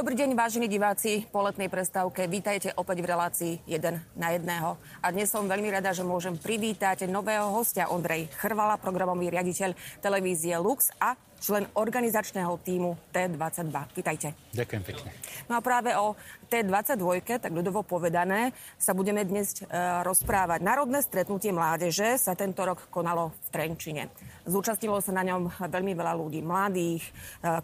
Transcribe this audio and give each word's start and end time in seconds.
Dobrý 0.00 0.16
deň, 0.16 0.32
vážení 0.32 0.64
diváci 0.64 1.28
po 1.28 1.44
letnej 1.44 1.68
prestávke. 1.68 2.24
Vítajte 2.24 2.72
opäť 2.72 3.04
v 3.04 3.10
relácii 3.12 3.52
1 3.68 4.16
na 4.16 4.32
1. 4.32 4.48
A 4.96 5.06
dnes 5.12 5.28
som 5.28 5.44
veľmi 5.44 5.68
rada, 5.68 5.92
že 5.92 6.00
môžem 6.00 6.40
privítať 6.40 7.04
nového 7.04 7.52
hostia 7.52 7.84
Ondrej 7.84 8.32
Chrvala, 8.40 8.80
programový 8.80 9.28
riaditeľ 9.28 9.76
televízie 10.00 10.56
Lux 10.56 10.88
a 10.96 11.20
člen 11.40 11.64
organizačného 11.72 12.60
týmu 12.60 13.00
T22. 13.10 13.96
Vítajte. 13.96 14.36
Ďakujem 14.52 14.82
pekne. 14.84 15.10
No 15.48 15.56
a 15.56 15.60
práve 15.64 15.96
o 15.96 16.14
T22, 16.52 17.40
tak 17.40 17.50
ľudovo 17.50 17.80
povedané, 17.80 18.52
sa 18.76 18.92
budeme 18.92 19.24
dnes 19.24 19.58
e, 19.58 19.64
rozprávať. 20.04 20.60
Národné 20.60 21.00
stretnutie 21.00 21.50
mládeže 21.50 22.20
sa 22.20 22.36
tento 22.36 22.60
rok 22.60 22.92
konalo 22.92 23.32
v 23.32 23.48
Trenčine. 23.48 24.12
Zúčastnilo 24.44 25.00
sa 25.00 25.16
na 25.16 25.24
ňom 25.24 25.48
veľmi 25.48 25.96
veľa 25.96 26.14
ľudí, 26.20 26.44
mladých, 26.44 27.02
e, 27.08 27.12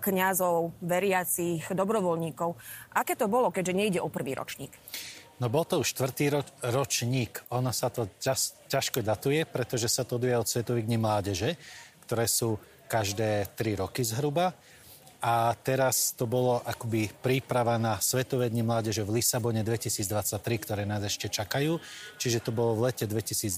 kňazov, 0.00 0.72
veriacich, 0.80 1.68
dobrovoľníkov. 1.68 2.56
Aké 2.96 3.12
to 3.12 3.28
bolo, 3.28 3.52
keďže 3.52 3.76
nejde 3.76 4.00
o 4.00 4.08
prvý 4.08 4.32
ročník? 4.32 4.72
No 5.36 5.52
bol 5.52 5.68
to 5.68 5.84
už 5.84 5.92
štvrtý 5.92 6.32
ro- 6.32 6.52
ročník. 6.64 7.44
Ono 7.52 7.68
sa 7.68 7.92
to 7.92 8.08
ťaž, 8.16 8.56
ťažko 8.72 9.04
datuje, 9.04 9.44
pretože 9.44 9.92
sa 9.92 10.00
to 10.00 10.16
duje 10.16 10.32
od 10.32 10.48
Svetových 10.48 10.88
dní 10.88 10.96
mládeže, 10.96 11.60
ktoré 12.08 12.24
sú 12.24 12.56
každé 12.86 13.52
tri 13.58 13.74
roky 13.74 14.02
zhruba. 14.06 14.54
A 15.20 15.56
teraz 15.58 16.14
to 16.14 16.28
bolo 16.28 16.62
akoby 16.62 17.10
príprava 17.10 17.80
na 17.80 17.98
Svetové 17.98 18.46
dni 18.52 18.62
mládeže 18.62 19.02
v 19.02 19.18
Lisabone 19.18 19.64
2023, 19.64 20.38
ktoré 20.62 20.82
nás 20.86 21.02
ešte 21.02 21.26
čakajú. 21.26 21.82
Čiže 22.20 22.46
to 22.46 22.50
bolo 22.54 22.78
v 22.78 22.92
lete 22.92 23.08
2022 23.08 23.50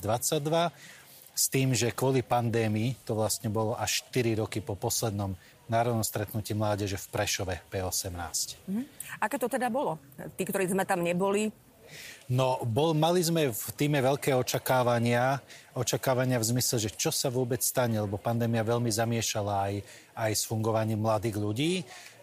s 1.38 1.44
tým, 1.46 1.70
že 1.76 1.94
kvôli 1.94 2.26
pandémii 2.26 2.98
to 3.06 3.14
vlastne 3.14 3.46
bolo 3.52 3.78
až 3.78 4.02
4 4.10 4.42
roky 4.42 4.58
po 4.58 4.74
poslednom 4.74 5.38
národnom 5.68 6.02
stretnutí 6.02 6.56
mládeže 6.56 6.96
v 6.96 7.06
Prešove 7.12 7.54
P18. 7.68 8.56
Mhm. 8.66 8.82
Aké 9.20 9.36
to 9.36 9.46
teda 9.46 9.68
bolo? 9.68 10.00
Tí, 10.34 10.42
ktorí 10.48 10.66
sme 10.66 10.88
tam 10.88 11.04
neboli, 11.04 11.52
No, 12.28 12.60
bol, 12.64 12.92
mali 12.92 13.24
sme 13.24 13.48
v 13.48 13.68
týme 13.72 13.98
veľké 14.04 14.36
očakávania, 14.36 15.40
očakávania 15.72 16.36
v 16.36 16.48
zmysle, 16.52 16.76
že 16.76 16.90
čo 16.92 17.08
sa 17.08 17.32
vôbec 17.32 17.64
stane, 17.64 17.96
lebo 17.96 18.20
pandémia 18.20 18.66
veľmi 18.66 18.92
zamiešala 18.92 19.72
aj, 19.72 19.74
aj 20.12 20.32
s 20.36 20.42
fungovaním 20.44 21.00
mladých 21.00 21.36
ľudí. 21.40 21.72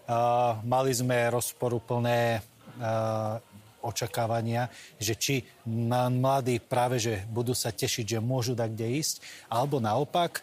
Uh, 0.05 0.61
mali 0.61 0.93
sme 0.93 1.33
rozporuplné 1.33 2.37
uh, 2.37 3.41
očakávania, 3.85 4.65
že 4.97 5.13
či 5.13 5.35
na 5.69 6.09
mladí 6.09 6.57
práve, 6.57 6.97
že 6.97 7.21
budú 7.29 7.53
sa 7.53 7.69
tešiť, 7.69 8.17
že 8.17 8.19
môžu 8.19 8.57
dať 8.57 8.73
kde 8.73 8.97
ísť, 8.97 9.15
alebo 9.45 9.77
naopak, 9.77 10.41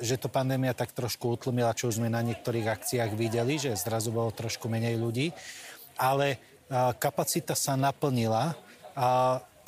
že 0.00 0.16
to 0.16 0.32
pandémia 0.32 0.72
tak 0.72 0.96
trošku 0.96 1.36
utlmila, 1.36 1.76
čo 1.76 1.92
už 1.92 2.00
sme 2.00 2.08
na 2.08 2.24
niektorých 2.24 2.66
akciách 2.66 3.12
videli, 3.12 3.60
že 3.60 3.76
zrazu 3.76 4.10
bolo 4.10 4.32
trošku 4.32 4.66
menej 4.66 4.96
ľudí. 4.96 5.36
Ale 6.00 6.40
kapacita 7.00 7.56
sa 7.56 7.74
naplnila 7.74 8.52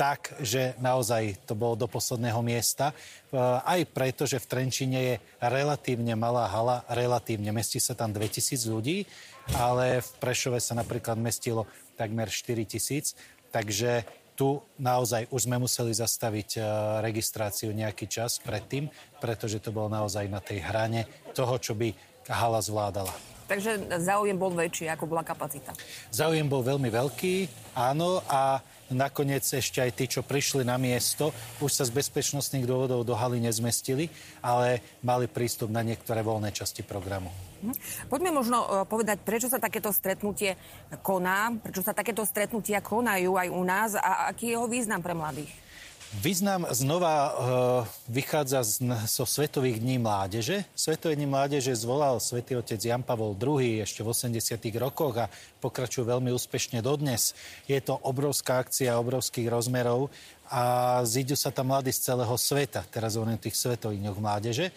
tak, 0.00 0.32
že 0.40 0.72
naozaj 0.80 1.44
to 1.44 1.52
bolo 1.52 1.76
do 1.76 1.84
posledného 1.84 2.40
miesta. 2.40 2.96
Aj 3.36 3.80
preto, 3.84 4.24
že 4.24 4.40
v 4.40 4.48
Trenčine 4.48 4.98
je 5.04 5.14
relatívne 5.44 6.16
malá 6.16 6.48
hala, 6.48 6.88
relatívne, 6.88 7.52
mestí 7.52 7.76
sa 7.76 7.92
tam 7.92 8.08
2000 8.16 8.64
ľudí, 8.64 9.04
ale 9.52 10.00
v 10.00 10.10
Prešove 10.16 10.56
sa 10.56 10.72
napríklad 10.72 11.20
mestilo 11.20 11.68
takmer 12.00 12.32
4000, 12.32 13.12
takže 13.52 14.08
tu 14.32 14.64
naozaj 14.80 15.28
už 15.28 15.44
sme 15.44 15.60
museli 15.60 15.92
zastaviť 15.92 16.56
registráciu 17.04 17.76
nejaký 17.76 18.08
čas 18.08 18.40
predtým, 18.40 18.88
pretože 19.20 19.60
to 19.60 19.68
bolo 19.68 19.92
naozaj 19.92 20.24
na 20.32 20.40
tej 20.40 20.64
hrane 20.64 21.04
toho, 21.36 21.60
čo 21.60 21.76
by 21.76 21.92
hala 22.24 22.64
zvládala. 22.64 23.12
Takže 23.50 23.98
záujem 23.98 24.38
bol 24.38 24.54
väčší, 24.54 24.86
ako 24.94 25.10
bola 25.10 25.26
kapacita. 25.26 25.74
Záujem 26.14 26.46
bol 26.46 26.62
veľmi 26.62 26.86
veľký, 26.86 27.50
áno, 27.74 28.22
a 28.30 28.62
nakoniec 28.94 29.42
ešte 29.42 29.82
aj 29.82 29.90
tí, 29.98 30.06
čo 30.06 30.22
prišli 30.22 30.62
na 30.62 30.78
miesto, 30.78 31.34
už 31.58 31.70
sa 31.74 31.82
z 31.82 31.90
bezpečnostných 31.90 32.62
dôvodov 32.62 33.02
do 33.02 33.18
haly 33.18 33.42
nezmestili, 33.42 34.06
ale 34.38 34.78
mali 35.02 35.26
prístup 35.26 35.66
na 35.66 35.82
niektoré 35.82 36.22
voľné 36.22 36.54
časti 36.54 36.86
programu. 36.86 37.34
Mhm. 37.66 37.74
Poďme 38.06 38.30
možno 38.30 38.58
e, 38.62 38.66
povedať, 38.86 39.18
prečo 39.26 39.50
sa 39.50 39.58
takéto 39.58 39.90
stretnutie 39.90 40.54
koná, 41.02 41.50
prečo 41.58 41.82
sa 41.82 41.90
takéto 41.90 42.22
stretnutia 42.22 42.78
konajú 42.78 43.34
aj 43.34 43.48
u 43.50 43.62
nás 43.66 43.90
a 43.98 44.30
aký 44.30 44.50
je 44.50 44.54
jeho 44.54 44.70
význam 44.70 45.02
pre 45.02 45.12
mladých. 45.18 45.50
Význam 46.10 46.66
znova 46.74 47.14
e, 47.14 47.32
vychádza 48.10 48.66
z, 48.66 48.82
zo 49.06 49.22
Svetových 49.22 49.78
dní 49.78 50.02
mládeže. 50.02 50.66
Svetové 50.74 51.14
dní 51.14 51.30
mládeže 51.30 51.70
zvolal 51.70 52.18
svätý 52.18 52.58
otec 52.58 52.82
Jan 52.82 53.06
Pavol 53.06 53.38
II 53.38 53.78
ešte 53.78 54.02
v 54.02 54.10
80. 54.10 54.58
rokoch 54.82 55.14
a 55.22 55.30
pokračuje 55.62 56.02
veľmi 56.02 56.34
úspešne 56.34 56.82
dodnes. 56.82 57.30
Je 57.70 57.78
to 57.78 57.94
obrovská 57.94 58.58
akcia 58.58 58.98
obrovských 58.98 59.46
rozmerov 59.46 60.10
a 60.50 60.98
zídu 61.06 61.38
sa 61.38 61.54
tam 61.54 61.70
mladí 61.70 61.94
z 61.94 62.10
celého 62.10 62.34
sveta. 62.34 62.82
Teraz 62.90 63.14
hovorím 63.14 63.38
tých 63.38 63.54
Svetových 63.54 64.02
dňoch 64.02 64.18
mládeže. 64.18 64.74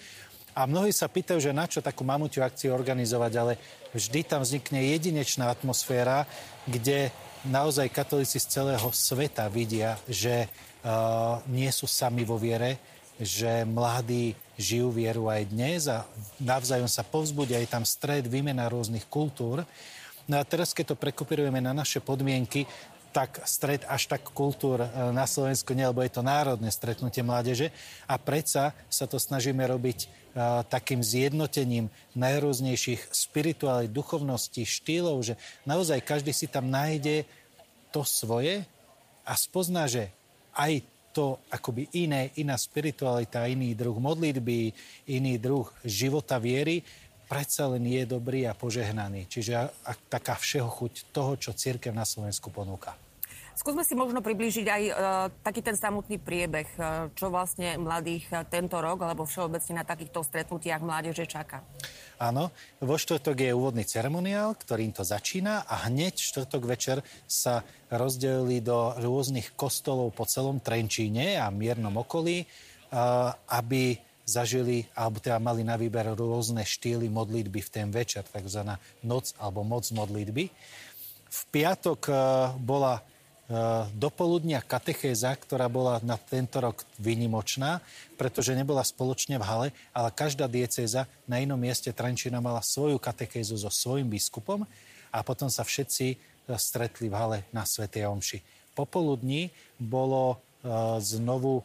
A 0.53 0.69
mnohí 0.69 0.93
sa 0.93 1.09
pýtajú, 1.09 1.41
že 1.41 1.49
na 1.49 1.65
čo 1.65 1.81
takú 1.81 2.05
mamutiu 2.05 2.45
akciu 2.45 2.77
organizovať, 2.77 3.33
ale 3.41 3.57
vždy 3.89 4.21
tam 4.21 4.45
vznikne 4.45 4.85
jedinečná 4.85 5.49
atmosféra, 5.49 6.29
kde 6.69 7.09
naozaj 7.41 7.89
katolíci 7.89 8.37
z 8.37 8.61
celého 8.61 8.85
sveta 8.93 9.49
vidia, 9.49 9.97
že 10.05 10.45
nie 11.47 11.71
sú 11.71 11.87
sami 11.87 12.27
vo 12.27 12.35
viere, 12.35 12.79
že 13.19 13.63
mladí 13.63 14.35
žijú 14.57 14.91
vieru 14.91 15.29
aj 15.29 15.41
dnes 15.49 15.87
a 15.87 16.05
navzájom 16.41 16.89
sa 16.89 17.05
povzbudia, 17.05 17.61
je 17.61 17.69
tam 17.69 17.85
stred, 17.85 18.27
výmena 18.27 18.67
rôznych 18.67 19.07
kultúr. 19.07 19.63
No 20.27 20.35
a 20.39 20.43
teraz, 20.43 20.71
keď 20.71 20.93
to 20.93 21.01
prekopírujeme 21.01 21.59
na 21.59 21.75
naše 21.75 21.99
podmienky, 21.99 22.67
tak 23.13 23.45
stred 23.45 23.85
až 23.85 24.09
tak 24.09 24.25
kultúr 24.33 24.81
e, 24.81 24.87
na 25.13 25.29
Slovensku 25.29 25.77
nie, 25.77 25.85
lebo 25.85 26.01
je 26.01 26.09
to 26.09 26.25
národné 26.25 26.73
stretnutie 26.73 27.21
mládeže 27.21 27.69
a 28.09 28.17
predsa 28.17 28.73
sa 28.89 29.05
to 29.05 29.21
snažíme 29.21 29.61
robiť 29.61 30.09
uh, 30.33 30.65
takým 30.65 31.05
zjednotením 31.05 31.93
najrôznejších 32.17 33.13
spirituálnych 33.13 33.93
duchovností, 33.93 34.65
štýlov, 34.65 35.21
že 35.21 35.37
naozaj 35.69 36.01
každý 36.01 36.33
si 36.33 36.49
tam 36.49 36.73
nájde 36.73 37.29
to 37.93 38.01
svoje 38.01 38.65
a 39.21 39.33
spozná, 39.37 39.85
že 39.85 40.09
aj 40.57 40.73
to 41.13 41.37
akoby 41.53 41.87
iné, 41.93 42.33
iná 42.41 42.57
spiritualita, 42.57 43.45
iný 43.45 43.77
druh 43.77 43.93
modlitby, 43.93 44.73
iný 45.13 45.37
druh 45.37 45.69
života 45.85 46.41
viery, 46.41 46.81
predsa 47.29 47.69
len 47.69 47.85
je 47.85 48.03
dobrý 48.09 48.49
a 48.49 48.57
požehnaný. 48.57 49.29
Čiže 49.29 49.69
taká 50.09 50.33
všeho 50.33 50.69
chuť 50.69 51.13
toho, 51.13 51.37
čo 51.37 51.53
církev 51.53 51.93
na 51.93 52.03
Slovensku 52.03 52.49
ponúka. 52.49 52.97
Skúsme 53.53 53.85
si 53.85 53.93
možno 53.93 54.25
priblížiť 54.25 54.65
aj 54.65 54.83
e, 54.89 54.93
taký 55.45 55.61
ten 55.61 55.77
samotný 55.77 56.17
priebeh, 56.17 56.69
e, 56.73 56.79
čo 57.13 57.29
vlastne 57.29 57.77
mladých 57.77 58.25
e, 58.33 58.41
tento 58.49 58.81
rok, 58.81 59.05
alebo 59.05 59.29
všeobecne 59.29 59.77
na 59.77 59.85
takýchto 59.85 60.25
stretnutiach 60.25 60.81
mládeže 60.81 61.29
čaká. 61.29 61.61
Áno, 62.23 62.55
vo 62.79 62.95
štvrtok 62.95 63.35
je 63.35 63.51
úvodný 63.51 63.83
ceremoniál, 63.83 64.55
ktorým 64.55 64.95
to 64.95 65.03
začína 65.03 65.67
a 65.67 65.91
hneď 65.91 66.15
štvrtok 66.15 66.63
večer 66.63 66.97
sa 67.27 67.67
rozdelili 67.91 68.63
do 68.63 68.95
rôznych 68.95 69.51
kostolov 69.59 70.15
po 70.15 70.23
celom 70.23 70.63
Trenčíne 70.63 71.35
a 71.35 71.51
miernom 71.51 71.91
okolí, 71.99 72.47
aby 73.51 73.99
zažili, 74.23 74.87
alebo 74.95 75.19
teda 75.19 75.35
mali 75.43 75.67
na 75.67 75.75
výber 75.75 76.15
rôzne 76.15 76.63
štýly 76.63 77.11
modlitby 77.11 77.59
v 77.59 77.73
ten 77.75 77.91
večer, 77.91 78.23
takzvaná 78.23 78.79
noc 79.03 79.35
alebo 79.35 79.67
moc 79.67 79.83
modlitby. 79.91 80.47
V 81.27 81.41
piatok 81.51 82.07
e, 82.07 82.13
bola 82.61 83.03
dopoludnia 83.99 84.63
katechéza, 84.63 85.35
ktorá 85.35 85.67
bola 85.67 85.99
na 85.99 86.15
tento 86.15 86.63
rok 86.63 86.87
výnimočná, 86.95 87.83
pretože 88.15 88.55
nebola 88.55 88.81
spoločne 88.87 89.35
v 89.35 89.43
hale, 89.43 89.67
ale 89.91 90.09
každá 90.15 90.47
diecéza 90.47 91.05
na 91.27 91.43
inom 91.43 91.59
mieste 91.59 91.91
Trenčína 91.91 92.39
mala 92.39 92.63
svoju 92.63 92.95
katechézu 92.97 93.59
so 93.59 93.67
svojím 93.67 94.07
biskupom 94.07 94.63
a 95.11 95.19
potom 95.21 95.51
sa 95.51 95.67
všetci 95.67 96.07
e, 96.09 96.17
stretli 96.55 97.11
v 97.11 97.17
hale 97.19 97.37
na 97.51 97.67
Svetej 97.67 98.07
Omši. 98.07 98.39
Popoludní 98.73 99.53
bolo 99.77 100.33
uh, 100.65 100.97
znovu 100.97 101.61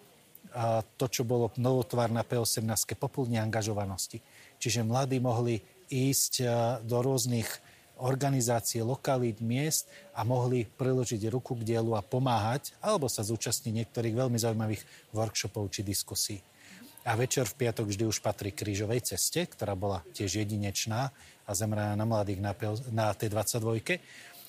to, 0.96 1.06
čo 1.08 1.22
bolo 1.28 1.52
novotvár 1.60 2.08
na 2.10 2.24
P18, 2.24 2.64
popoludní 2.96 3.38
angažovanosti. 3.38 4.18
Čiže 4.58 4.82
mladí 4.82 5.20
mohli 5.20 5.60
ísť 5.88 6.44
do 6.84 6.98
rôznych 7.00 7.48
organizácie 7.98 8.82
lokalít, 8.82 9.42
miest 9.42 9.90
a 10.14 10.22
mohli 10.22 10.66
priložiť 10.66 11.26
ruku 11.30 11.58
k 11.58 11.66
dielu 11.74 11.94
a 11.98 12.02
pomáhať 12.02 12.74
alebo 12.78 13.10
sa 13.10 13.26
zúčastniť 13.26 13.72
niektorých 13.84 14.14
veľmi 14.14 14.38
zaujímavých 14.38 14.82
workshopov 15.14 15.70
či 15.74 15.82
diskusí. 15.82 16.38
A 17.08 17.16
večer 17.16 17.48
v 17.48 17.66
piatok 17.66 17.88
vždy 17.88 18.04
už 18.04 18.20
patrí 18.20 18.52
krížovej 18.52 19.00
ceste, 19.00 19.48
ktorá 19.48 19.72
bola 19.72 20.04
tiež 20.12 20.44
jedinečná 20.44 21.08
a 21.48 21.50
zameraná 21.56 21.96
na 21.96 22.04
mladých 22.04 22.44
na, 22.44 22.52
na 22.92 23.06
T22. 23.16 23.96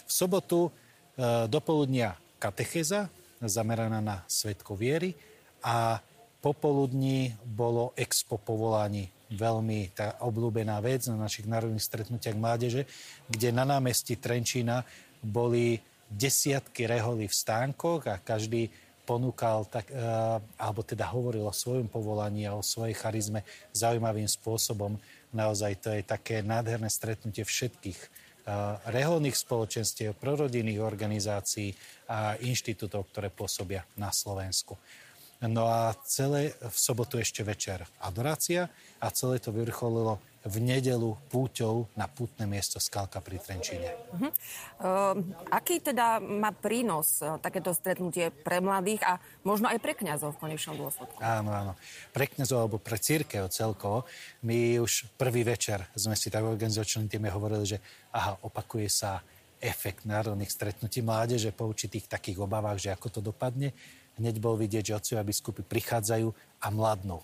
V 0.03 0.11
sobotu 0.11 0.67
e, 0.67 0.71
dopoludnia 1.47 2.19
katecheza, 2.35 3.07
zameraná 3.39 4.03
na 4.03 4.17
svetko 4.27 4.75
viery 4.75 5.15
a 5.63 6.03
popoludní 6.43 7.31
bolo 7.47 7.95
expo 7.95 8.35
povolaní 8.35 9.07
veľmi 9.29 9.93
tá 9.93 10.17
obľúbená 10.25 10.81
vec 10.81 11.05
na 11.05 11.17
našich 11.17 11.45
národných 11.45 11.85
stretnutiach 11.85 12.37
mládeže, 12.37 12.89
kde 13.29 13.49
na 13.53 13.65
námestí 13.65 14.17
Trenčína 14.17 14.81
boli 15.21 15.77
desiatky 16.09 16.89
reholí 16.89 17.29
v 17.29 17.37
stánkoch 17.37 18.09
a 18.09 18.17
každý 18.17 18.73
ponúkal, 19.05 19.65
tak, 19.65 19.89
e, 19.89 19.97
alebo 20.57 20.85
teda 20.85 21.09
hovoril 21.09 21.49
o 21.49 21.53
svojom 21.53 21.89
povolaní 21.89 22.45
a 22.45 22.53
o 22.53 22.61
svojej 22.61 22.93
charizme 22.93 23.41
zaujímavým 23.73 24.29
spôsobom. 24.29 25.01
Naozaj 25.33 25.73
to 25.81 25.89
je 25.93 26.05
také 26.05 26.45
nádherné 26.45 26.89
stretnutie 26.93 27.41
všetkých 27.41 27.97
e, 27.97 28.07
reholných 28.93 29.33
spoločenstiev, 29.33 30.13
prorodinných 30.13 30.81
organizácií 30.81 31.73
a 32.05 32.37
inštitútov, 32.37 33.09
ktoré 33.09 33.33
pôsobia 33.33 33.81
na 33.97 34.13
Slovensku. 34.13 34.77
No 35.39 35.71
a 35.71 35.95
celé 36.03 36.51
v 36.59 36.75
sobotu 36.75 37.15
ešte 37.15 37.47
večer 37.47 37.87
adorácia 38.03 38.67
a 38.99 39.07
celé 39.07 39.39
to 39.39 39.55
vyvrcholilo 39.55 40.19
v 40.43 40.55
nedelu 40.63 41.19
púťou 41.27 41.87
na 41.99 42.07
putné 42.07 42.47
miesto 42.47 42.79
Skalka 42.79 43.19
pri 43.19 43.43
Trenčíne. 43.43 43.91
Uh-huh. 43.91 44.31
Uh, 44.79 45.15
aký 45.51 45.83
teda 45.83 46.23
má 46.23 46.55
prínos 46.55 47.19
uh, 47.19 47.35
takéto 47.43 47.75
stretnutie 47.75 48.31
pre 48.31 48.63
mladých 48.63 49.03
a 49.03 49.19
možno 49.43 49.67
aj 49.67 49.79
pre 49.83 49.95
kňazov 49.95 50.39
v 50.39 50.41
konečnom 50.47 50.79
dôsledku? 50.79 51.19
Áno, 51.19 51.51
áno. 51.51 51.73
Pre 52.15 52.23
kňazov 52.23 52.59
alebo 52.67 52.79
pre 52.79 52.95
církev 52.95 53.51
celkovo. 53.51 54.07
My 54.43 54.79
už 54.79 55.11
prvý 55.19 55.43
večer 55.43 55.83
sme 55.91 56.15
si 56.15 56.31
tak 56.31 56.47
organizačným 56.47 57.11
týme 57.11 57.27
hovorili, 57.31 57.75
že 57.75 57.77
aha, 58.15 58.39
opakuje 58.39 58.87
sa 58.87 59.19
efekt 59.59 60.07
národných 60.07 60.55
stretnutí 60.55 61.03
mládeže 61.03 61.51
po 61.51 61.67
určitých 61.67 62.07
takých 62.07 62.39
obavách, 62.39 62.79
že 62.79 62.95
ako 62.95 63.07
to 63.11 63.19
dopadne 63.19 63.75
hneď 64.19 64.43
bol 64.43 64.59
vidieť, 64.59 64.91
že 64.91 64.97
otcovia 64.99 65.23
biskupy 65.23 65.63
prichádzajú 65.63 66.27
a 66.59 66.67
mladnú. 66.69 67.23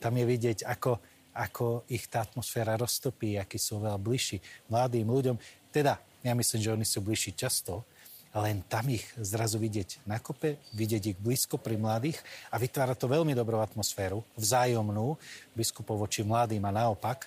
Tam 0.00 0.16
je 0.16 0.24
vidieť, 0.24 0.64
ako, 0.64 0.96
ako 1.36 1.84
ich 1.90 2.08
tá 2.08 2.24
atmosféra 2.24 2.78
roztopí, 2.80 3.36
akí 3.36 3.60
sú 3.60 3.82
veľa 3.82 4.00
bližší 4.00 4.40
mladým 4.72 5.10
ľuďom. 5.10 5.36
Teda, 5.68 6.00
ja 6.24 6.32
myslím, 6.32 6.60
že 6.64 6.72
oni 6.72 6.86
sú 6.88 7.04
bližší 7.04 7.36
často, 7.36 7.84
len 8.30 8.62
tam 8.70 8.86
ich 8.86 9.02
zrazu 9.18 9.58
vidieť 9.58 10.06
na 10.06 10.22
kope, 10.22 10.62
vidieť 10.70 11.02
ich 11.14 11.18
blízko 11.18 11.58
pri 11.58 11.74
mladých 11.74 12.22
a 12.54 12.62
vytvára 12.62 12.94
to 12.94 13.10
veľmi 13.10 13.34
dobrú 13.34 13.58
atmosféru, 13.58 14.22
vzájomnú, 14.38 15.18
biskupov 15.58 16.06
voči 16.06 16.22
mladým 16.22 16.62
a 16.62 16.70
naopak. 16.70 17.26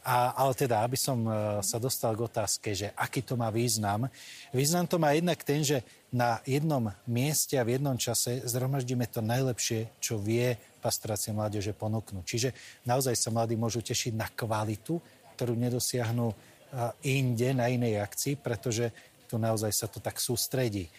A, 0.00 0.32
ale 0.32 0.56
teda, 0.56 0.80
aby 0.80 0.96
som 0.96 1.20
e, 1.28 1.60
sa 1.60 1.76
dostal 1.76 2.16
k 2.16 2.24
otázke, 2.24 2.72
že 2.72 2.88
aký 2.96 3.20
to 3.20 3.36
má 3.36 3.52
význam. 3.52 4.08
Význam 4.48 4.88
to 4.88 4.96
má 4.96 5.12
jednak 5.12 5.44
ten, 5.44 5.60
že 5.60 5.84
na 6.08 6.40
jednom 6.48 6.88
mieste 7.04 7.60
a 7.60 7.66
v 7.68 7.76
jednom 7.76 7.92
čase 8.00 8.40
zhromaždíme 8.48 9.04
to 9.12 9.20
najlepšie, 9.20 9.92
čo 10.00 10.16
vie 10.16 10.56
pastorácia 10.80 11.36
mládeže 11.36 11.76
ponúknuť. 11.76 12.24
Čiže 12.24 12.48
naozaj 12.88 13.12
sa 13.12 13.28
mladí 13.28 13.60
môžu 13.60 13.84
tešiť 13.84 14.16
na 14.16 14.24
kvalitu, 14.32 14.96
ktorú 15.36 15.52
nedosiahnu 15.52 16.32
e, 16.32 16.36
inde, 17.04 17.52
na 17.52 17.68
inej 17.68 18.00
akcii, 18.00 18.40
pretože 18.40 18.88
tu 19.28 19.36
naozaj 19.36 19.68
sa 19.68 19.84
to 19.84 20.00
tak 20.00 20.16
sústredí. 20.16 20.88
E, 20.88 20.90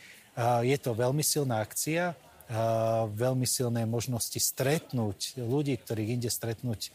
je 0.61 0.77
to 0.77 0.93
veľmi 0.93 1.25
silná 1.25 1.65
akcia, 1.65 2.13
veľmi 3.15 3.47
silné 3.47 3.87
možnosti 3.87 4.35
stretnúť 4.35 5.39
ľudí, 5.39 5.71
ktorých 5.71 6.19
inde 6.19 6.27
stretnúť 6.27 6.91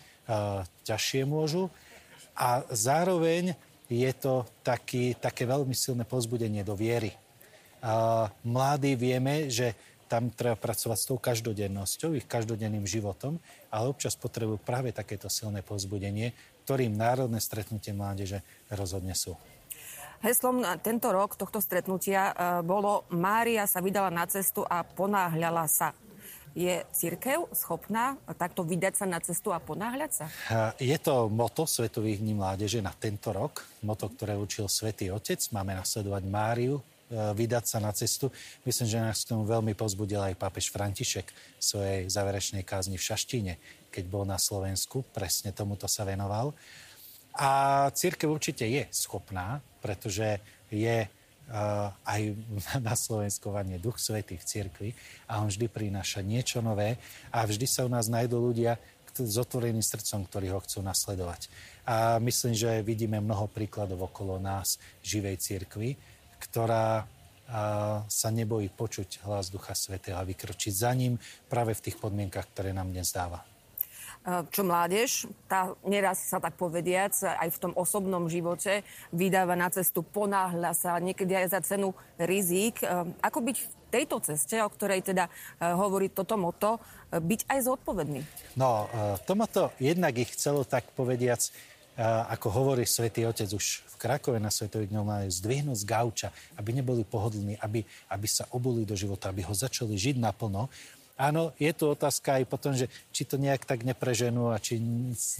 ťažšie 0.84 1.24
môžu 1.24 1.72
a 2.36 2.62
zároveň 2.68 3.56
je 3.88 4.10
to 4.12 4.44
taký, 4.60 5.16
také 5.16 5.48
veľmi 5.48 5.72
silné 5.72 6.04
pozbudenie 6.04 6.62
do 6.66 6.76
viery. 6.76 7.14
A 7.80 8.26
mladí 8.42 8.98
vieme, 8.98 9.48
že 9.48 9.72
tam 10.06 10.30
treba 10.30 10.54
pracovať 10.54 10.98
s 10.98 11.08
tou 11.08 11.18
každodennosťou, 11.18 12.14
ich 12.14 12.26
každodenným 12.26 12.86
životom, 12.86 13.42
ale 13.70 13.90
občas 13.90 14.14
potrebujú 14.14 14.62
práve 14.62 14.94
takéto 14.94 15.26
silné 15.26 15.66
pozbudenie, 15.66 16.30
ktorým 16.66 16.94
národné 16.94 17.42
stretnutie 17.42 17.94
mládeže 17.94 18.42
rozhodne 18.70 19.14
sú. 19.14 19.34
Heslom 20.24 20.64
tento 20.80 21.12
rok 21.12 21.36
tohto 21.36 21.60
stretnutia 21.60 22.32
e, 22.32 22.34
bolo 22.64 23.04
Mária 23.12 23.68
sa 23.68 23.84
vydala 23.84 24.08
na 24.08 24.24
cestu 24.24 24.64
a 24.64 24.80
ponáhľala 24.82 25.68
sa. 25.68 25.92
Je 26.56 26.80
církev 26.88 27.52
schopná 27.52 28.16
takto 28.40 28.64
vydať 28.64 28.96
sa 28.96 29.04
na 29.04 29.20
cestu 29.20 29.52
a 29.52 29.60
ponáhľať 29.60 30.10
sa? 30.16 30.24
Je 30.80 30.96
to 30.96 31.28
moto 31.28 31.68
Svetových 31.68 32.24
dní 32.24 32.32
mládeže 32.32 32.80
na 32.80 32.96
tento 32.96 33.28
rok. 33.28 33.60
Moto, 33.84 34.08
ktoré 34.08 34.40
učil 34.40 34.64
Svetý 34.64 35.12
Otec. 35.12 35.36
Máme 35.52 35.76
nasledovať 35.76 36.24
Máriu, 36.24 36.80
e, 36.80 36.82
vydať 37.12 37.64
sa 37.68 37.78
na 37.84 37.92
cestu. 37.92 38.32
Myslím, 38.64 38.88
že 38.88 39.04
nás 39.04 39.20
k 39.20 39.36
tomu 39.36 39.44
veľmi 39.44 39.76
pozbudil 39.76 40.16
aj 40.16 40.40
pápež 40.40 40.72
František 40.72 41.28
v 41.28 41.60
svojej 41.60 42.00
záverečnej 42.08 42.64
kázni 42.64 42.96
v 42.96 43.04
Šaštíne, 43.04 43.60
keď 43.92 44.04
bol 44.08 44.24
na 44.24 44.40
Slovensku. 44.40 45.04
Presne 45.12 45.52
tomuto 45.52 45.84
sa 45.84 46.08
venoval. 46.08 46.56
A 47.36 47.84
církev 47.92 48.32
určite 48.32 48.64
je 48.64 48.88
schopná, 48.96 49.60
pretože 49.84 50.40
je 50.72 51.04
aj 52.02 52.20
na 52.86 52.94
Slovenskovanie 52.98 53.78
Duch 53.78 54.02
Svetý 54.02 54.38
v 54.38 54.44
cirkvi 54.44 54.90
a 55.30 55.42
on 55.42 55.48
vždy 55.50 55.66
prináša 55.70 56.20
niečo 56.22 56.58
nové 56.58 56.98
a 57.30 57.46
vždy 57.46 57.66
sa 57.66 57.86
u 57.86 57.90
nás 57.90 58.10
nájdú 58.10 58.38
ľudia 58.38 58.78
s 59.16 59.36
otvoreným 59.40 59.80
srdcom, 59.80 60.28
ktorí 60.28 60.52
ho 60.52 60.60
chcú 60.60 60.84
nasledovať. 60.84 61.48
A 61.88 62.20
myslím, 62.20 62.52
že 62.52 62.84
vidíme 62.84 63.16
mnoho 63.16 63.48
príkladov 63.48 64.12
okolo 64.12 64.36
nás 64.36 64.76
živej 65.00 65.40
cirkvi, 65.40 65.96
ktorá 66.36 67.08
sa 68.10 68.28
nebojí 68.34 68.68
počuť 68.74 69.22
hlas 69.22 69.54
Ducha 69.54 69.72
Svetého 69.72 70.18
a 70.18 70.26
vykročiť 70.26 70.72
za 70.74 70.90
ním 70.92 71.14
práve 71.46 71.78
v 71.78 71.84
tých 71.88 71.96
podmienkach, 71.96 72.50
ktoré 72.50 72.74
nám 72.74 72.90
dnes 72.90 73.14
dáva. 73.14 73.55
Eh, 74.26 74.42
čo 74.50 74.66
mládež, 74.66 75.30
tá 75.46 75.78
neraz 75.86 76.18
sa 76.18 76.42
tak 76.42 76.58
povediac, 76.58 77.14
aj 77.14 77.46
v 77.46 77.60
tom 77.62 77.72
osobnom 77.78 78.26
živote 78.26 78.82
vydáva 79.14 79.54
na 79.54 79.70
cestu, 79.70 80.02
ponáhľa 80.02 80.74
sa, 80.74 80.98
niekedy 80.98 81.30
aj 81.38 81.54
za 81.54 81.60
cenu 81.62 81.94
rizík. 82.18 82.82
Eh, 82.82 83.06
ako 83.22 83.38
byť 83.46 83.56
v 83.62 83.66
tejto 83.94 84.18
ceste, 84.18 84.58
o 84.58 84.66
ktorej 84.66 85.06
teda 85.06 85.30
eh, 85.30 85.70
hovorí 85.70 86.10
toto 86.10 86.34
moto, 86.34 86.82
byť 87.06 87.46
aj 87.46 87.58
zodpovedný? 87.70 88.20
No, 88.58 88.90
tomuto 89.30 89.70
jednak 89.78 90.18
ich 90.18 90.34
chcelo 90.34 90.66
tak 90.66 90.90
povediac, 90.98 91.38
ako 92.28 92.50
hovorí 92.50 92.82
svätý 92.82 93.24
Otec 93.24 93.46
už 93.46 93.86
v 93.86 93.96
Krakove 93.96 94.36
na 94.42 94.52
Svetových 94.52 94.92
dňoch, 94.92 95.30
zdvihnúť 95.32 95.78
z 95.80 95.86
gauča, 95.86 96.28
aby 96.60 96.76
neboli 96.76 97.06
pohodlní, 97.06 97.56
aby, 97.62 97.86
aby 98.12 98.26
sa 98.28 98.44
obuli 98.52 98.84
do 98.84 98.92
života, 98.98 99.30
aby 99.30 99.46
ho 99.46 99.54
začali 99.54 99.96
žiť 99.96 100.20
naplno. 100.20 100.68
Áno, 101.16 101.56
je 101.56 101.72
tu 101.72 101.88
otázka 101.88 102.36
aj 102.36 102.44
potom, 102.44 102.76
že 102.76 102.92
či 103.08 103.24
to 103.24 103.40
nejak 103.40 103.64
tak 103.64 103.88
nepreženú 103.88 104.52
a 104.52 104.60
či 104.60 104.76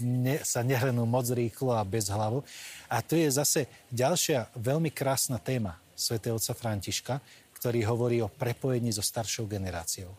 ne, 0.01 0.41
sa 0.41 0.65
nehrnú 0.65 1.05
moc 1.05 1.29
rýchlo 1.29 1.77
a 1.77 1.85
bez 1.85 2.09
hlavu. 2.09 2.41
A 2.89 3.05
tu 3.05 3.13
je 3.13 3.29
zase 3.29 3.69
ďalšia 3.93 4.49
veľmi 4.57 4.89
krásna 4.89 5.37
téma 5.37 5.77
svätého 5.93 6.33
otca 6.33 6.57
Františka, 6.57 7.21
ktorý 7.61 7.85
hovorí 7.85 8.17
o 8.25 8.29
prepojení 8.29 8.89
so 8.89 9.05
staršou 9.05 9.45
generáciou. 9.45 10.09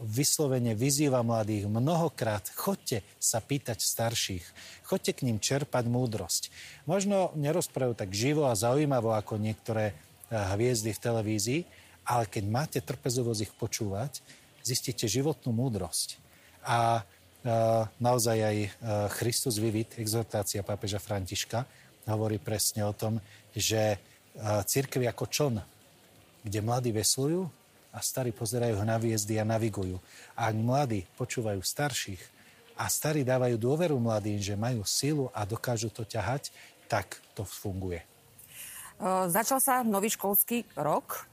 Vyslovene 0.00 0.72
vyzýva 0.72 1.20
mladých 1.20 1.68
mnohokrát, 1.68 2.48
chodte 2.54 3.04
sa 3.20 3.44
pýtať 3.44 3.82
starších, 3.82 4.44
chodte 4.88 5.12
k 5.12 5.26
ním 5.28 5.36
čerpať 5.36 5.84
múdrosť. 5.84 6.48
Možno 6.88 7.34
nerozprávajú 7.36 7.92
tak 7.92 8.14
živo 8.16 8.48
a 8.48 8.56
zaujímavo 8.56 9.12
ako 9.12 9.36
niektoré 9.36 9.92
eh, 9.92 9.96
hviezdy 10.32 10.96
v 10.96 11.02
televízii, 11.02 11.60
ale 12.08 12.24
keď 12.24 12.44
máte 12.48 12.78
trpezovosť 12.80 13.40
ich 13.44 13.52
počúvať, 13.52 14.24
zistíte 14.68 15.08
životnú 15.08 15.56
múdrosť. 15.56 16.20
A 16.68 17.00
naozaj 17.96 18.38
aj 18.44 18.56
Christus 19.16 19.56
Vivit, 19.56 19.96
exhortácia 19.96 20.60
pápeža 20.60 21.00
Františka, 21.00 21.64
hovorí 22.04 22.36
presne 22.36 22.84
o 22.84 22.92
tom, 22.92 23.20
že 23.56 23.96
církev 24.68 25.08
ako 25.08 25.24
čln, 25.28 25.56
kde 26.44 26.58
mladí 26.60 26.92
veslujú 26.92 27.48
a 27.92 27.98
starí 28.00 28.32
pozerajú 28.32 28.80
na 28.84 28.96
hviezdy 28.96 29.40
a 29.40 29.48
navigujú. 29.48 29.96
A 30.36 30.52
mladí 30.52 31.08
počúvajú 31.16 31.60
starších 31.60 32.20
a 32.78 32.88
starí 32.88 33.26
dávajú 33.26 33.60
dôveru 33.60 33.96
mladým, 34.00 34.40
že 34.40 34.56
majú 34.56 34.84
silu 34.86 35.28
a 35.36 35.44
dokážu 35.44 35.92
to 35.92 36.04
ťahať, 36.06 36.48
tak 36.88 37.20
to 37.36 37.44
funguje. 37.44 38.07
Začal 39.30 39.62
sa 39.62 39.86
nový 39.86 40.10
školský 40.10 40.66
rok. 40.74 41.30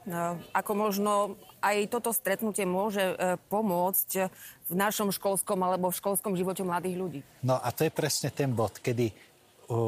Ako 0.54 0.72
možno 0.78 1.34
aj 1.66 1.90
toto 1.90 2.14
stretnutie 2.14 2.62
môže 2.62 3.02
e, 3.02 3.42
pomôcť 3.50 4.30
v 4.70 4.74
našom 4.78 5.10
školskom 5.10 5.58
alebo 5.66 5.90
v 5.90 5.98
školskom 5.98 6.38
živote 6.38 6.62
mladých 6.62 6.94
ľudí? 6.94 7.20
No 7.42 7.58
a 7.58 7.74
to 7.74 7.90
je 7.90 7.90
presne 7.90 8.30
ten 8.30 8.54
bod, 8.54 8.78
kedy 8.78 9.10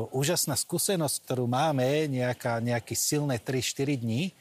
úžasná 0.09 0.57
skúsenosť, 0.57 1.15
ktorú 1.29 1.45
máme, 1.45 2.09
nejaká, 2.09 2.57
nejaký 2.57 2.97
silné 2.97 3.37
3-4 3.37 4.01
dní, 4.01 4.33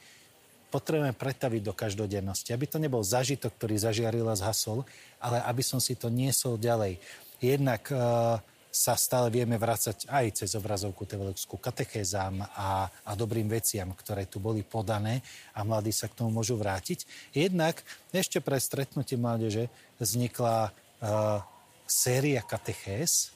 potrebujeme 0.73 1.13
pretaviť 1.13 1.61
do 1.61 1.73
každodennosti. 1.77 2.51
Aby 2.51 2.65
to 2.67 2.81
nebol 2.81 3.05
zažitok, 3.05 3.53
ktorý 3.55 3.77
zažiaril 3.77 4.27
a 4.27 4.35
zhasol, 4.35 4.83
ale 5.21 5.39
aby 5.45 5.63
som 5.63 5.77
si 5.77 5.93
to 5.93 6.09
niesol 6.09 6.57
ďalej. 6.59 6.99
Jednak 7.37 7.85
uh, 7.93 8.41
sa 8.77 8.93
stále 8.93 9.33
vieme 9.33 9.57
vrácať 9.57 10.05
aj 10.05 10.45
cez 10.45 10.53
obrazovku 10.53 11.09
teologickú 11.09 11.57
katechézám 11.57 12.45
a, 12.53 12.85
a 12.85 13.11
dobrým 13.17 13.49
veciam, 13.49 13.89
ktoré 13.97 14.29
tu 14.29 14.37
boli 14.37 14.61
podané 14.61 15.25
a 15.57 15.65
mladí 15.65 15.89
sa 15.89 16.05
k 16.05 16.21
tomu 16.21 16.29
môžu 16.29 16.61
vrátiť. 16.61 17.09
Jednak 17.33 17.81
ešte 18.13 18.37
pre 18.37 18.61
stretnutie 18.61 19.17
mládeže 19.17 19.73
vznikla 19.97 20.69
uh, 20.69 21.41
séria 21.89 22.45
katechéz, 22.45 23.33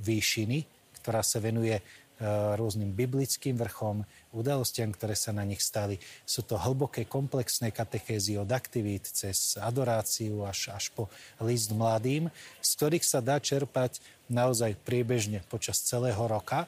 výšiny, 0.00 0.66
ktorá 0.98 1.22
sa 1.22 1.38
venuje 1.38 1.76
rôznym 2.56 2.90
biblickým 2.90 3.54
vrchom, 3.60 4.02
udalostiam, 4.32 4.90
ktoré 4.90 5.12
sa 5.12 5.30
na 5.30 5.44
nich 5.44 5.60
stali. 5.60 6.00
Sú 6.24 6.40
to 6.42 6.56
hlboké, 6.56 7.04
komplexné 7.04 7.70
katechézy 7.70 8.40
od 8.40 8.48
aktivít 8.48 9.04
cez 9.06 9.60
adoráciu 9.60 10.42
až, 10.48 10.72
až 10.72 10.88
po 10.96 11.12
list 11.44 11.70
mladým, 11.70 12.32
z 12.64 12.70
ktorých 12.80 13.04
sa 13.04 13.20
dá 13.20 13.36
čerpať 13.36 14.00
naozaj 14.32 14.74
priebežne 14.82 15.44
počas 15.46 15.84
celého 15.84 16.20
roka. 16.24 16.64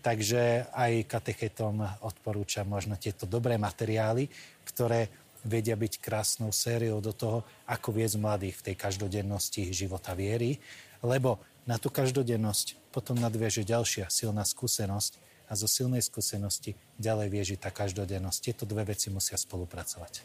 Takže 0.00 0.70
aj 0.72 1.12
katechetom 1.12 1.84
odporúčam 2.00 2.64
možno 2.64 2.96
tieto 2.96 3.28
dobré 3.28 3.60
materiály, 3.60 4.32
ktoré 4.64 5.12
vedia 5.44 5.76
byť 5.76 6.00
krásnou 6.00 6.52
sériou 6.52 7.00
do 7.04 7.12
toho, 7.12 7.44
ako 7.68 7.96
viesť 7.96 8.16
mladých 8.16 8.56
v 8.60 8.64
tej 8.72 8.76
každodennosti 8.80 9.72
života 9.72 10.12
viery, 10.16 10.56
lebo 11.00 11.40
na 11.68 11.76
tú 11.76 11.92
každodennosť 11.92 12.78
potom 12.90 13.16
nadvieže 13.18 13.62
ďalšia 13.62 14.10
silná 14.10 14.42
skúsenosť 14.42 15.18
a 15.50 15.58
zo 15.58 15.66
silnej 15.66 16.02
skúsenosti 16.02 16.78
ďalej 16.96 17.28
vieži 17.28 17.56
tá 17.58 17.74
každodennosť. 17.74 18.38
Tieto 18.38 18.64
dve 18.66 18.94
veci 18.94 19.10
musia 19.10 19.34
spolupracovať. 19.34 20.22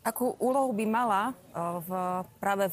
Akú 0.00 0.32
úlohu 0.40 0.72
by 0.72 0.84
mala 0.88 1.22
e, 1.28 1.32
v, 1.84 1.90
práve 2.40 2.72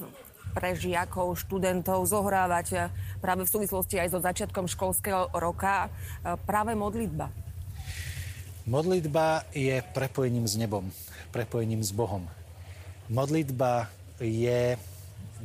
pre 0.56 0.80
žiakov, 0.80 1.36
študentov 1.36 2.08
zohrávať 2.08 2.68
e, 2.72 2.78
práve 3.20 3.44
v 3.44 3.52
súvislosti 3.52 4.00
aj 4.00 4.16
so 4.16 4.20
začiatkom 4.24 4.64
školského 4.72 5.36
roka 5.36 5.92
e, 6.24 6.40
práve 6.48 6.72
modlitba? 6.72 7.28
Modlitba 8.64 9.44
je 9.52 9.80
prepojením 9.92 10.48
s 10.48 10.56
nebom, 10.56 10.88
prepojením 11.36 11.84
s 11.84 11.92
Bohom. 11.92 12.24
Modlitba 13.12 13.92
je, 14.24 14.76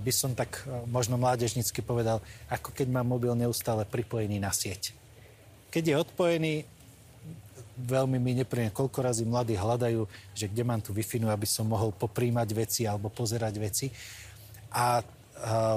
by 0.01 0.13
som 0.13 0.33
tak 0.33 0.65
e, 0.65 0.89
možno 0.89 1.21
mládežnicky 1.21 1.85
povedal, 1.85 2.25
ako 2.49 2.73
keď 2.73 2.89
má 2.89 3.03
mobil 3.05 3.33
neustále 3.37 3.85
pripojený 3.85 4.41
na 4.41 4.55
sieť. 4.55 4.97
Keď 5.69 5.83
je 5.85 5.95
odpojený, 5.97 6.55
veľmi 7.83 8.21
mi 8.21 8.37
nepríjemne, 8.37 8.73
koľko 8.73 8.99
razy 9.01 9.25
mladí 9.25 9.57
hľadajú, 9.57 10.05
že 10.37 10.49
kde 10.49 10.63
mám 10.65 10.81
tu 10.85 10.93
wi 10.93 11.05
aby 11.05 11.49
som 11.49 11.65
mohol 11.65 11.93
poprímať 11.97 12.49
veci 12.53 12.83
alebo 12.85 13.09
pozerať 13.09 13.55
veci. 13.57 13.87
A 14.77 15.01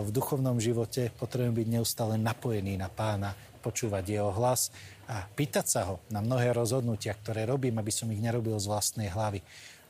v 0.04 0.10
duchovnom 0.14 0.62
živote 0.62 1.10
potrebujem 1.16 1.56
byť 1.56 1.68
neustále 1.80 2.16
napojený 2.22 2.78
na 2.78 2.92
pána, 2.92 3.34
počúvať 3.66 4.06
jeho 4.06 4.30
hlas 4.30 4.70
a 5.10 5.26
pýtať 5.26 5.66
sa 5.66 5.82
ho 5.90 5.96
na 6.14 6.22
mnohé 6.22 6.54
rozhodnutia, 6.54 7.18
ktoré 7.18 7.50
robím, 7.50 7.82
aby 7.82 7.90
som 7.90 8.06
ich 8.14 8.22
nerobil 8.22 8.54
z 8.62 8.70
vlastnej 8.70 9.10
hlavy. 9.10 9.42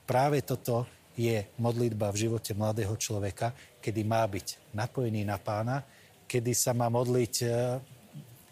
Práve 0.08 0.40
toto 0.48 0.88
je 1.16 1.48
modlitba 1.58 2.12
v 2.12 2.28
živote 2.28 2.52
mladého 2.52 2.94
človeka, 3.00 3.56
kedy 3.80 4.04
má 4.04 4.28
byť 4.28 4.76
napojený 4.76 5.24
na 5.24 5.40
pána, 5.40 5.82
kedy 6.28 6.52
sa 6.52 6.76
má 6.76 6.92
modliť 6.92 7.36
e, 7.42 7.48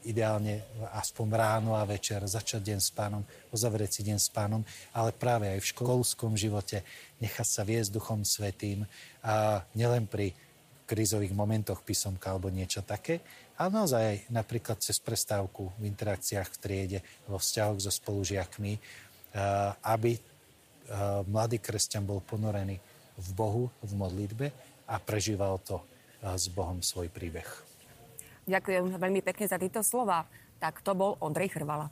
ideálne 0.08 0.64
aspoň 0.96 1.28
ráno 1.36 1.76
a 1.76 1.84
večer, 1.88 2.24
začať 2.24 2.74
deň 2.74 2.80
s 2.80 2.92
pánom, 2.92 3.24
uzavrieť 3.52 4.00
si 4.00 4.02
deň 4.08 4.20
s 4.20 4.30
pánom, 4.32 4.64
ale 4.96 5.16
práve 5.16 5.48
aj 5.48 5.60
v 5.60 5.70
školskom 5.76 6.36
živote 6.36 6.84
nechať 7.20 7.48
sa 7.48 7.64
viesť 7.64 7.92
Duchom 7.92 8.24
Svetým 8.24 8.84
a 9.24 9.64
nielen 9.76 10.08
pri 10.08 10.36
krízových 10.84 11.32
momentoch 11.32 11.80
písomka 11.82 12.36
alebo 12.36 12.52
niečo 12.52 12.84
také, 12.84 13.24
ale 13.56 13.70
naozaj 13.72 14.02
aj 14.04 14.18
napríklad 14.30 14.78
cez 14.84 15.00
prestávku 15.00 15.72
v 15.80 15.88
interakciách 15.88 16.50
v 16.52 16.60
triede, 16.60 17.00
vo 17.24 17.40
vzťahoch 17.40 17.80
so 17.80 17.92
spolužiakmi, 17.92 18.74
eh, 18.76 18.80
aby 19.88 20.20
mladý 21.28 21.58
kresťan 21.64 22.04
bol 22.04 22.20
ponorený 22.20 22.80
v 23.18 23.28
Bohu, 23.38 23.64
v 23.82 23.92
modlitbe 23.94 24.48
a 24.90 24.96
prežíval 25.00 25.62
to 25.64 25.80
eh, 25.80 26.34
s 26.34 26.50
Bohom 26.50 26.82
svoj 26.82 27.10
príbeh. 27.10 27.48
Ďakujem 28.44 29.00
veľmi 29.00 29.22
pekne 29.24 29.46
za 29.48 29.56
tieto 29.56 29.80
slova. 29.80 30.28
Tak 30.60 30.84
to 30.84 30.92
bol 30.96 31.16
Ondrej 31.24 31.56
Chrvala. 31.56 31.88